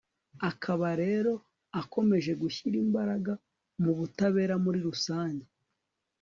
ukaba 0.49 0.89
rero 1.03 1.31
ukomeje 1.81 2.31
gushyira 2.41 2.75
imbaraga 2.85 3.31
mu 3.83 3.91
butabera 3.97 4.55
muri 4.63 4.79
rusange 4.87 5.45